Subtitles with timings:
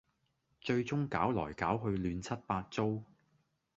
[0.61, 3.03] 最終搞來搞去亂七八糟